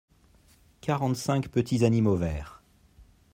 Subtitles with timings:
[0.79, 2.63] quarante cinq petits animaux verts.